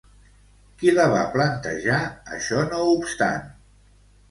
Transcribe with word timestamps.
Qui 0.79 0.93
la 0.99 1.05
va 1.11 1.19
plantejar, 1.35 2.01
això 2.39 2.65
no 2.73 2.83
obstant? 2.97 3.49